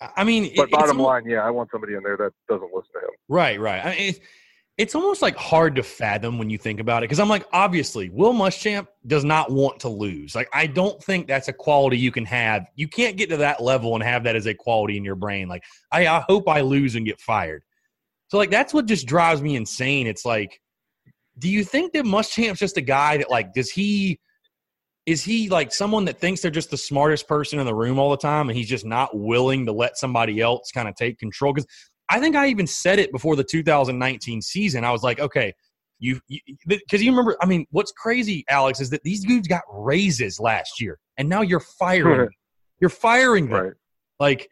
[0.00, 3.00] I mean, but bottom line, yeah, I want somebody in there that doesn't listen to
[3.00, 3.14] him.
[3.28, 3.84] Right, right.
[3.84, 4.20] I mean, it's,
[4.76, 8.10] it's almost like hard to fathom when you think about it because I'm like, obviously,
[8.10, 10.36] Will Muschamp does not want to lose.
[10.36, 12.66] Like, I don't think that's a quality you can have.
[12.76, 15.48] You can't get to that level and have that as a quality in your brain.
[15.48, 17.64] Like, I, I hope I lose and get fired.
[18.28, 20.06] So, like, that's what just drives me insane.
[20.06, 20.60] It's like,
[21.40, 24.20] do you think that Muschamp's just a guy that, like, does he
[25.08, 28.10] is he like someone that thinks they're just the smartest person in the room all
[28.10, 31.52] the time and he's just not willing to let somebody else kind of take control
[31.52, 31.66] because
[32.10, 35.54] i think i even said it before the 2019 season i was like okay
[35.98, 36.20] You
[36.66, 37.36] because you, you, remember.
[37.40, 41.42] I mean, what's crazy, Alex, is that these dudes got raises last year, and now
[41.42, 42.30] you're firing.
[42.80, 43.64] you're firing them.
[43.64, 43.72] Right.
[44.20, 44.48] Like,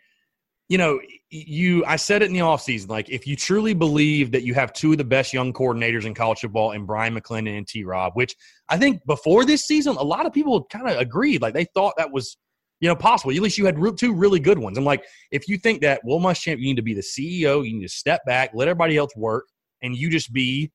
[0.69, 0.99] you know,
[1.31, 1.85] you.
[1.85, 2.89] I said it in the offseason.
[2.89, 6.15] Like, if you truly believe that you have two of the best young coordinators in
[6.15, 7.85] college football, and Brian McClendon and T.
[7.85, 8.35] Rob, which
[8.69, 11.43] I think before this season, a lot of people kind of agreed.
[11.43, 12.37] Like, they thought that was
[12.81, 13.33] you know, possible.
[13.33, 14.77] At least you had two really good ones.
[14.77, 17.75] I'm like, if you think that Will Muschamp, you need to be the CEO, you
[17.75, 19.47] need to step back, let everybody else work,
[19.83, 20.71] and you just be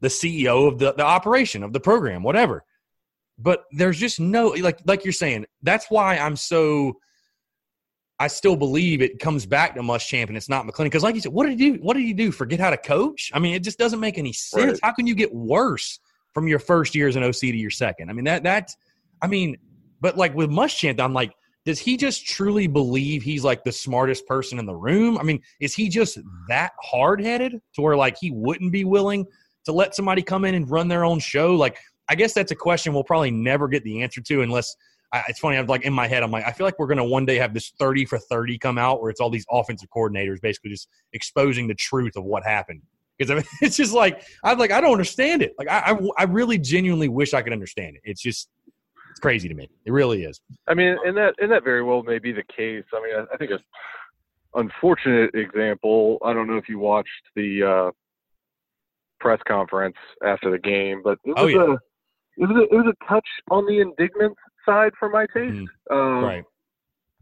[0.00, 2.64] the CEO of the, the operation of the program, whatever.
[3.38, 5.46] But there's just no like like you're saying.
[5.62, 6.94] That's why I'm so.
[8.20, 11.20] I still believe it comes back to Muschamp and it's not McClendon because, like you
[11.20, 11.78] said, what did he do?
[11.80, 12.32] What did he do?
[12.32, 13.30] Forget how to coach?
[13.32, 14.72] I mean, it just doesn't make any sense.
[14.72, 14.80] Right.
[14.82, 16.00] How can you get worse
[16.34, 18.10] from your first year as an OC to your second?
[18.10, 18.70] I mean that that.
[19.20, 19.56] I mean,
[20.00, 21.32] but like with Muschamp, I'm like,
[21.64, 25.18] does he just truly believe he's like the smartest person in the room?
[25.18, 29.26] I mean, is he just that hard headed to where like he wouldn't be willing
[29.64, 31.54] to let somebody come in and run their own show?
[31.54, 34.74] Like, I guess that's a question we'll probably never get the answer to unless
[35.12, 35.56] I, it's funny.
[35.56, 37.36] I'm like in my head, I'm like, I feel like we're going to one day
[37.36, 40.88] have this 30 for 30 come out where it's all these offensive coordinators basically just
[41.12, 42.82] exposing the truth of what happened.
[43.18, 45.54] Because I mean, it's just like I'm like I don't understand it.
[45.58, 48.02] Like I, I, I really genuinely wish I could understand it.
[48.04, 48.48] It's just
[49.10, 49.68] it's crazy to me.
[49.84, 50.40] It really is.
[50.68, 52.84] I mean, and that and that very well may be the case.
[52.92, 53.58] I mean, I, I think a
[54.54, 56.18] unfortunate example.
[56.24, 57.90] I don't know if you watched the uh,
[59.20, 61.72] press conference after the game, but it oh, was, oh, yeah.
[61.72, 65.54] a, it was a it was a touch on the indignant side for my taste.
[65.54, 66.44] Mm, um, right.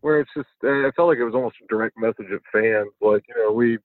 [0.01, 2.91] Where it's just, uh, I felt like it was almost a direct message of fans,
[3.01, 3.79] like you know, we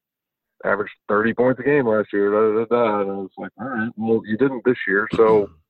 [0.66, 3.68] averaged 30 points a game last year, da, da, da, and I was like, all
[3.68, 5.50] right, well, you didn't this year, so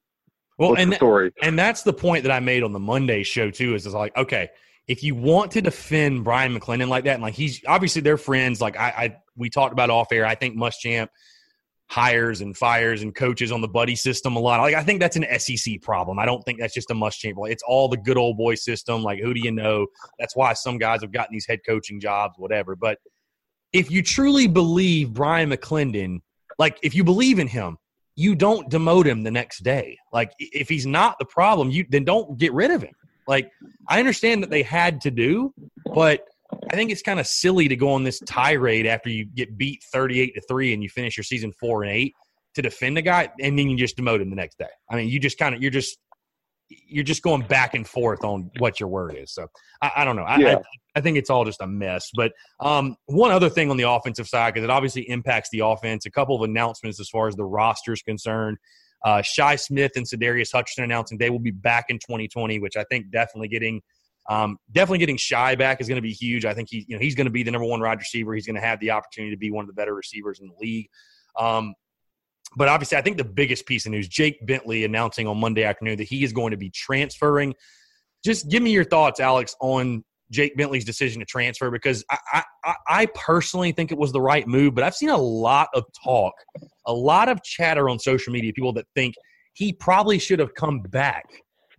[0.61, 3.73] Well, and story, and that's the point that I made on the Monday show too.
[3.73, 4.49] Is, is like, okay,
[4.87, 8.61] if you want to defend Brian McClendon like that, and like he's obviously they're friends.
[8.61, 10.23] Like I, I we talked about off air.
[10.23, 11.07] I think Muschamp
[11.87, 14.61] hires and fires and coaches on the buddy system a lot.
[14.61, 16.19] Like I think that's an SEC problem.
[16.19, 17.49] I don't think that's just a Must Muschamp.
[17.49, 19.01] It's all the good old boy system.
[19.01, 19.87] Like who do you know?
[20.19, 22.75] That's why some guys have gotten these head coaching jobs, whatever.
[22.75, 22.99] But
[23.73, 26.21] if you truly believe Brian McClendon,
[26.59, 27.77] like if you believe in him,
[28.15, 29.97] you don't demote him the next day.
[30.11, 32.93] Like if he's not the problem, you then don't get rid of him.
[33.27, 33.49] Like
[33.87, 35.53] I understand that they had to do,
[35.93, 36.25] but
[36.71, 39.83] I think it's kind of silly to go on this tirade after you get beat
[39.93, 42.13] 38 to 3 and you finish your season 4 and 8
[42.55, 44.65] to defend the guy and then you just demote him the next day.
[44.89, 45.97] I mean, you just kind of you're just
[46.87, 49.33] you're just going back and forth on what your word is.
[49.33, 49.47] So
[49.81, 50.23] I, I don't know.
[50.23, 50.55] I, yeah.
[50.55, 52.09] I, I, think it's all just a mess.
[52.15, 56.05] But um, one other thing on the offensive side, because it obviously impacts the offense,
[56.05, 58.57] a couple of announcements as far as the roster is concerned.
[59.03, 62.83] Uh, Shi Smith and Sadarius Hutchinson announcing they will be back in 2020, which I
[62.85, 63.81] think definitely getting
[64.29, 66.45] um, definitely getting Shi back is going to be huge.
[66.45, 68.35] I think he, you know, he's going to be the number one wide receiver.
[68.35, 70.53] He's going to have the opportunity to be one of the better receivers in the
[70.59, 70.87] league.
[71.39, 71.73] Um,
[72.55, 75.97] but obviously, I think the biggest piece of news Jake Bentley announcing on Monday afternoon
[75.97, 77.53] that he is going to be transferring.
[78.23, 82.75] Just give me your thoughts, Alex, on Jake Bentley's decision to transfer because I, I,
[82.87, 86.33] I personally think it was the right move, but I've seen a lot of talk,
[86.85, 89.15] a lot of chatter on social media, people that think
[89.53, 91.25] he probably should have come back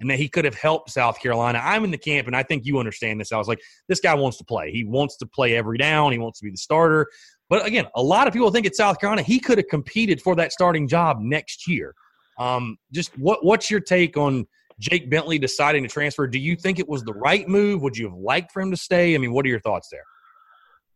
[0.00, 1.60] and that he could have helped South Carolina.
[1.62, 3.32] I'm in the camp, and I think you understand this.
[3.32, 4.70] I was like, this guy wants to play.
[4.72, 6.12] He wants to play every down.
[6.12, 7.06] He wants to be the starter.
[7.52, 10.34] But again, a lot of people think at South Carolina he could have competed for
[10.36, 11.94] that starting job next year.
[12.38, 14.46] Um, just what what's your take on
[14.78, 16.26] Jake Bentley deciding to transfer?
[16.26, 17.82] Do you think it was the right move?
[17.82, 19.14] Would you have liked for him to stay?
[19.14, 20.04] I mean, what are your thoughts there?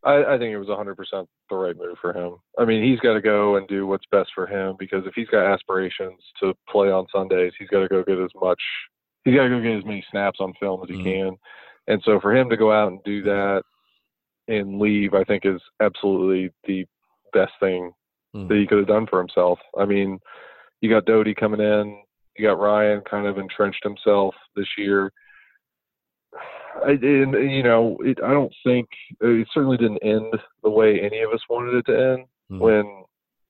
[0.03, 2.37] I, I think it was 100% the right move for him.
[2.59, 5.29] I mean, he's got to go and do what's best for him because if he's
[5.29, 8.63] got aspirations to play on Sundays, he's got to go get as much.
[9.27, 11.29] He's got to go get as many snaps on film as he mm-hmm.
[11.29, 11.37] can.
[11.89, 13.63] And so for him to go out and do that
[14.49, 16.87] and leave, I think is absolutely the
[17.33, 17.93] best thing
[18.35, 18.49] mm.
[18.49, 19.59] that he could have done for himself.
[19.79, 20.19] I mean,
[20.81, 22.03] you got Doty coming in,
[22.37, 25.13] you got Ryan kind of entrenched himself this year.
[26.85, 28.89] I, and you know, it, I don't think
[29.21, 32.59] it certainly didn't end the way any of us wanted it to end mm.
[32.61, 33.05] when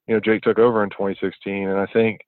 [0.07, 1.69] you know Jake took over in 2016.
[1.69, 2.21] And I think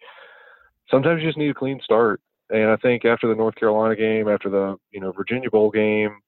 [0.90, 2.20] sometimes you just need a clean start.
[2.50, 6.18] And I think after the North Carolina game, after the you know Virginia Bowl game,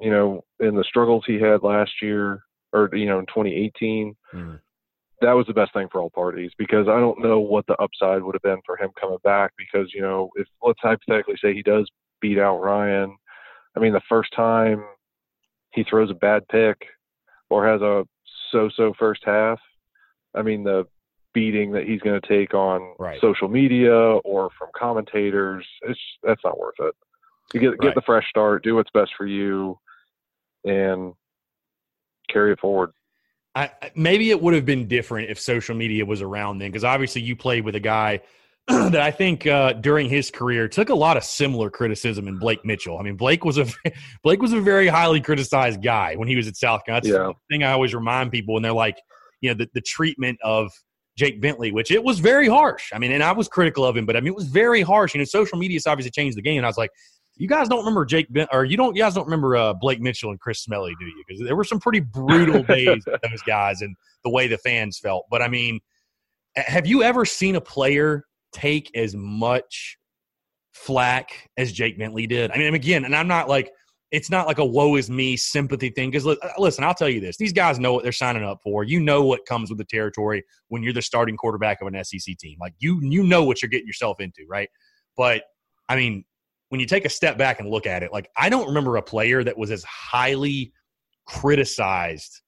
[0.00, 4.60] you know, in the struggles he had last year or you know in 2018, mm.
[5.20, 8.22] that was the best thing for all parties because I don't know what the upside
[8.22, 11.62] would have been for him coming back because you know if let's hypothetically say he
[11.62, 11.88] does
[12.20, 13.16] beat out Ryan,
[13.76, 14.84] I mean the first time
[15.72, 16.76] he throws a bad pick
[17.50, 18.04] or has a
[18.50, 19.58] so-so first half,
[20.34, 20.86] I mean the
[21.36, 23.20] beating that he's going to take on right.
[23.20, 26.94] social media or from commentators, it's that's not worth it.
[27.54, 27.94] You get get right.
[27.94, 29.78] the fresh start, do what's best for you,
[30.64, 31.14] and
[32.30, 32.90] carry it forward.
[33.54, 37.22] I, maybe it would have been different if social media was around then, because obviously
[37.22, 38.20] you played with a guy
[38.68, 42.64] that I think uh, during his career took a lot of similar criticism in Blake
[42.64, 42.98] Mitchell.
[42.98, 43.66] I mean, Blake was a
[44.22, 47.02] Blake was a very highly criticized guy when he was at South Carolina.
[47.02, 47.28] That's yeah.
[47.28, 48.98] the thing I always remind people when they're like,
[49.40, 50.70] you know, the, the treatment of
[51.16, 52.90] Jake Bentley, which it was very harsh.
[52.92, 55.14] I mean, and I was critical of him, but I mean, it was very harsh.
[55.14, 56.58] You know, social media has obviously changed the game.
[56.58, 56.90] And I was like,
[57.36, 60.00] you guys don't remember Jake ben- or you don't you guys don't remember uh, Blake
[60.00, 61.24] Mitchell and Chris Smelley, do you?
[61.26, 63.94] Because there were some pretty brutal days with those guys and
[64.24, 65.26] the way the fans felt.
[65.30, 65.80] But I mean,
[66.56, 69.98] have you ever seen a player take as much
[70.76, 72.50] flack as Jake Bentley did.
[72.50, 73.72] I mean, again, and I'm not like
[74.12, 76.10] it's not like a woe is me sympathy thing.
[76.10, 78.84] Because uh, listen, I'll tell you this: these guys know what they're signing up for.
[78.84, 82.36] You know what comes with the territory when you're the starting quarterback of an SEC
[82.38, 82.58] team.
[82.60, 84.68] Like you, you know what you're getting yourself into, right?
[85.16, 85.42] But
[85.88, 86.24] I mean,
[86.68, 89.02] when you take a step back and look at it, like I don't remember a
[89.02, 90.72] player that was as highly
[91.26, 92.42] criticized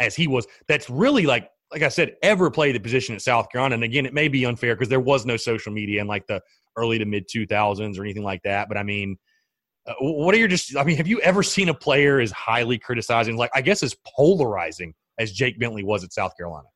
[0.00, 0.46] as he was.
[0.68, 3.74] That's really like like I said, ever play the position at South Carolina.
[3.74, 6.40] And again, it may be unfair because there was no social media in like the
[6.76, 8.68] early to mid 2000s or anything like that.
[8.68, 9.16] But I mean,
[9.86, 10.76] uh, what are your just?
[10.76, 13.96] I mean, have you ever seen a player as highly criticizing, like I guess as
[14.16, 16.68] polarizing as Jake Bentley was at South Carolina?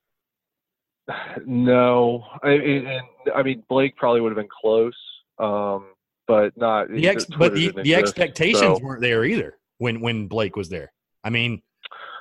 [1.46, 3.02] No, I, and,
[3.34, 4.98] I mean Blake probably would have been close,
[5.38, 5.92] um,
[6.28, 6.90] but not.
[6.90, 8.78] The ex, but the, the expectations so.
[8.80, 10.92] weren't there either when when Blake was there.
[11.24, 11.62] I mean,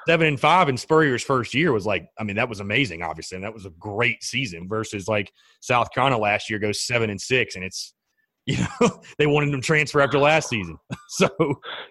[0.08, 3.36] seven and five in Spurrier's first year was like, I mean, that was amazing, obviously,
[3.36, 4.68] and that was a great season.
[4.68, 7.94] Versus like South Carolina last year goes seven and six, and it's
[8.48, 10.78] you know they wanted him transfer after last season.
[11.10, 11.30] so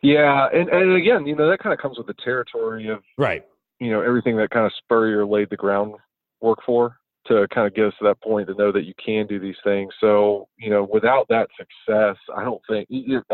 [0.03, 3.45] yeah, and and again, you know that kind of comes with the territory of right.
[3.79, 6.01] You know everything that kind of Spurrier laid the groundwork
[6.65, 6.97] for
[7.29, 9.57] to kind of get us to that point to know that you can do these
[9.65, 9.93] things.
[10.01, 12.89] So, you know, without that success, I don't think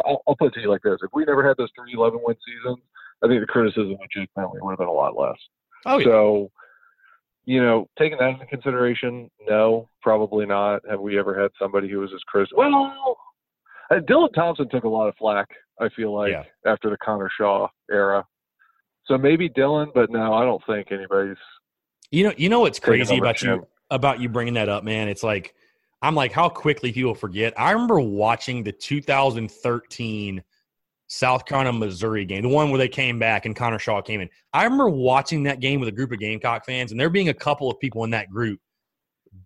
[0.05, 2.21] I'll, I'll put it to you like this: if we never had those three 11
[2.23, 2.83] win seasons,
[3.23, 5.37] I think the criticism of Jake Bentley would have been a lot less.
[5.87, 6.05] Oh, yeah.
[6.05, 6.51] So,
[7.45, 10.83] you know, taking that into consideration, no, probably not.
[10.89, 12.59] Have we ever had somebody who was as critical?
[12.59, 13.17] Well,
[13.91, 15.49] uh, Dylan Thompson took a lot of flack.
[15.81, 16.45] I feel like yeah.
[16.71, 18.25] after the Connor Shaw era.
[19.07, 21.37] So maybe Dylan, but no, I don't think anybody's.
[22.11, 25.09] You know, you know what's crazy about you about you bringing that up, man.
[25.09, 25.55] It's like
[26.01, 27.55] I'm like how quickly people forget.
[27.57, 30.43] I remember watching the 2013
[31.07, 34.31] South Carolina Missouri game, the one where they came back and Connor Shaw came in.
[34.53, 37.35] I remember watching that game with a group of Gamecock fans, and there being a
[37.35, 38.59] couple of people in that group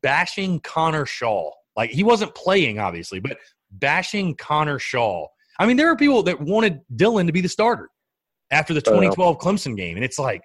[0.00, 1.50] bashing Connor Shaw.
[1.76, 3.36] Like he wasn't playing, obviously, but
[3.72, 5.26] bashing Connor Shaw.
[5.58, 7.90] I mean, there are people that wanted Dylan to be the starter
[8.50, 10.42] after the 2012 Clemson game, and it's like,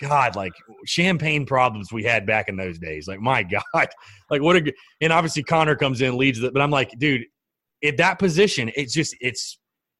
[0.00, 0.52] God, like
[0.86, 3.06] champagne problems we had back in those days.
[3.06, 3.42] Like, my
[3.74, 3.88] God,
[4.30, 7.22] like what a and obviously Connor comes in leads it, but I'm like, dude,
[7.84, 9.58] at that position, it's just it's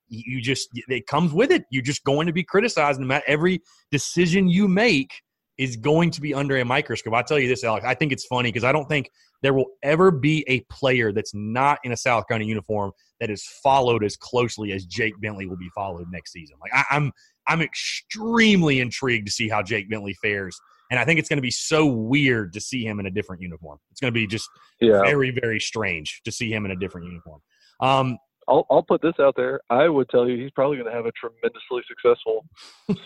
[0.09, 1.65] you just it comes with it.
[1.71, 3.01] You're just going to be criticized.
[3.01, 3.61] No matter every
[3.91, 5.11] decision you make
[5.59, 7.15] is going to be under a microscope.
[7.15, 7.85] I tell you this, Alex.
[7.87, 9.11] I think it's funny because I don't think
[9.43, 13.45] there will ever be a player that's not in a South Carolina uniform that is
[13.63, 16.57] followed as closely as Jake Bentley will be followed next season.
[16.61, 17.13] Like I, I'm,
[17.49, 20.59] I'm extremely intrigued to see how Jake Bentley fares.
[20.91, 23.43] And I think it's going to be so weird to see him in a different
[23.43, 23.79] uniform.
[23.93, 24.49] It's going to be just
[24.81, 25.01] yeah.
[25.03, 27.41] very, very strange to see him in a different uniform.
[27.81, 29.61] Um, I'll, I'll put this out there.
[29.71, 32.45] I would tell you he's probably going to have a tremendously successful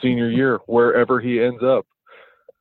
[0.00, 1.86] senior year wherever he ends up.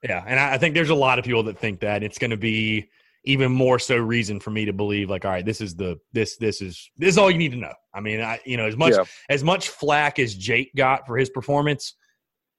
[0.04, 2.38] Yeah, and I think there's a lot of people that think that it's going to
[2.38, 2.90] be
[3.26, 6.38] even more so reason for me to believe like all right this is the this
[6.38, 8.76] this is this is all you need to know i mean i you know as
[8.76, 9.04] much yeah.
[9.30, 11.96] as much flack as jake got for his performance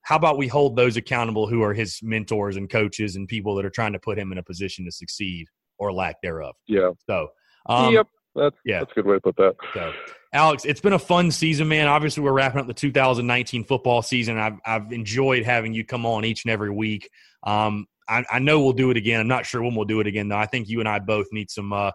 [0.02, 3.64] how about we hold those accountable who are his mentors and coaches and people that
[3.64, 5.46] are trying to put him in a position to succeed
[5.78, 7.28] or lack thereof yeah so
[7.66, 9.54] um, yep that's yeah, that's a good way to put that.
[9.72, 9.92] So,
[10.32, 11.86] Alex, it's been a fun season, man.
[11.86, 14.38] Obviously, we're wrapping up the 2019 football season.
[14.38, 17.08] I've I've enjoyed having you come on each and every week.
[17.44, 19.20] Um, I, I, know we'll do it again.
[19.20, 20.36] I'm not sure when we'll do it again, though.
[20.36, 21.90] I think you and I both need some uh,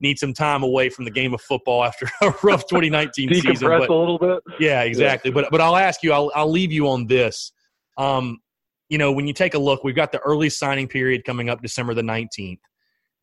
[0.00, 3.52] need some time away from the game of football after a rough 2019 season.
[3.52, 4.42] Decompress a little bit.
[4.58, 5.30] Yeah, exactly.
[5.30, 5.34] Yeah.
[5.34, 6.12] But but I'll ask you.
[6.12, 7.52] I'll I'll leave you on this.
[7.98, 8.38] Um,
[8.88, 11.62] you know, when you take a look, we've got the early signing period coming up
[11.62, 12.58] December the 19th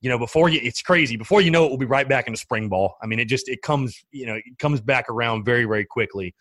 [0.01, 1.17] you know, before you, it's crazy.
[1.17, 2.95] Before you know it, we'll be right back into spring ball.
[3.01, 6.35] I mean, it just, it comes, you know, it comes back around very, very quickly.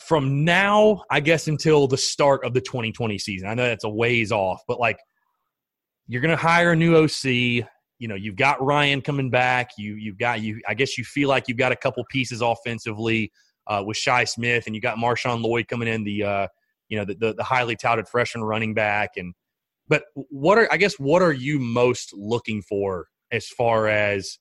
[0.00, 3.88] From now, I guess, until the start of the 2020 season, I know that's a
[3.88, 4.98] ways off, but like,
[6.08, 7.24] you're going to hire a new OC.
[7.24, 9.70] You know, you've got Ryan coming back.
[9.78, 13.30] You, you've got, you, I guess you feel like you've got a couple pieces offensively
[13.68, 16.46] uh, with Shi Smith, and you got Marshawn Lloyd coming in, the, uh,
[16.88, 19.10] you know, the, the, the highly touted freshman running back.
[19.16, 19.34] And,
[19.88, 24.38] but what are I guess what are you most looking for as far as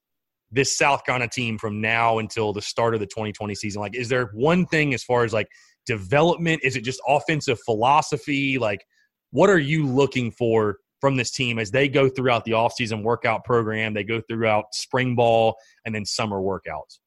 [0.51, 3.81] this South Carolina team from now until the start of the 2020 season?
[3.81, 5.47] Like, is there one thing as far as like
[5.85, 6.61] development?
[6.63, 8.57] Is it just offensive philosophy?
[8.57, 8.85] Like,
[9.31, 13.43] what are you looking for from this team as they go throughout the offseason workout
[13.43, 16.99] program, they go throughout spring ball and then summer workouts?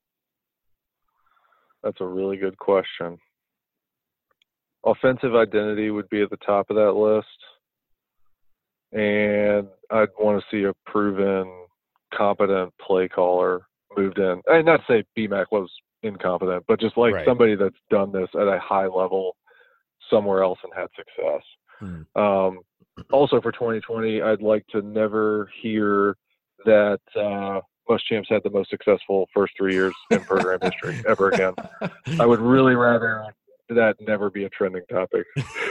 [1.82, 3.18] That's a really good question.
[4.86, 7.26] Offensive identity would be at the top of that list.
[8.92, 11.61] And I'd want to see a proven,
[12.16, 13.62] competent play caller
[13.96, 14.40] moved in.
[14.46, 15.70] And not to say BMAC was
[16.02, 17.26] incompetent, but just like right.
[17.26, 19.36] somebody that's done this at a high level
[20.10, 21.42] somewhere else and had success.
[21.78, 22.20] Hmm.
[22.20, 22.58] Um,
[23.12, 26.16] also for 2020, I'd like to never hear
[26.64, 27.60] that uh,
[28.08, 31.54] Champs had the most successful first three years in program history ever again.
[32.20, 33.26] I would really rather
[33.74, 35.26] that never be a trending topic.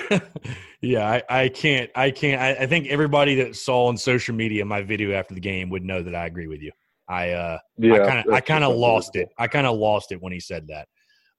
[0.81, 1.89] yeah, I, I, can't.
[1.95, 2.41] I can't.
[2.41, 5.83] I, I, think everybody that saw on social media my video after the game would
[5.83, 6.71] know that I agree with you.
[7.07, 9.29] I uh, yeah, I kind of, I kind of lost it.
[9.37, 10.87] I kind of lost it when he said that.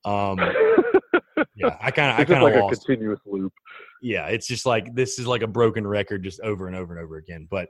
[0.05, 0.39] Um,
[1.57, 2.75] yeah, I kind of, I kind of like lost.
[2.75, 3.53] a continuous loop.
[4.03, 7.03] Yeah, it's just like this is like a broken record, just over and over and
[7.03, 7.47] over again.
[7.51, 7.69] But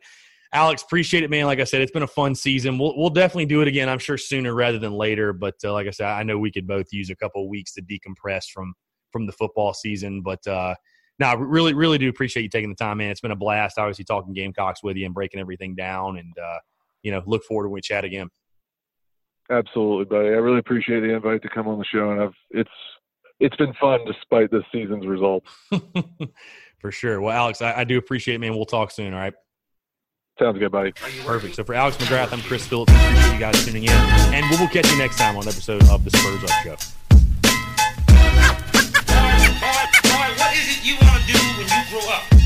[0.54, 1.46] Alex, appreciate it, man.
[1.46, 2.78] Like I said, it's been a fun season.
[2.78, 3.88] We'll we'll definitely do it again.
[3.88, 5.32] I'm sure sooner rather than later.
[5.32, 7.82] But uh, like I said, I know we could both use a couple weeks to
[7.82, 8.74] decompress from
[9.12, 10.20] from the football season.
[10.20, 10.74] But uh,
[11.18, 13.10] no, really, really do appreciate you taking the time, man.
[13.10, 13.78] It's been a blast.
[13.78, 16.58] Obviously, talking Gamecocks with you and breaking everything down, and uh,
[17.02, 18.28] you know, look forward to when we chat again.
[19.50, 20.28] Absolutely, buddy.
[20.28, 22.70] I really appreciate the invite to come on the show, and I've it's
[23.40, 25.48] it's been fun despite this season's results.
[26.78, 27.20] For sure.
[27.20, 28.54] Well, Alex, I, I do appreciate it, man.
[28.54, 29.14] We'll talk soon.
[29.14, 29.34] All right.
[30.38, 30.92] Sounds good, buddy.
[31.24, 31.54] Perfect.
[31.56, 32.92] So for Alex McGrath, I'm Chris Phillips.
[32.92, 35.86] Appreciate you guys tuning in, and we will catch you next time on an episode
[35.88, 36.76] of the Spurs Up Show.
[39.06, 39.28] Boy,
[39.60, 42.41] boy, boy, what is it you want to do when you grow up?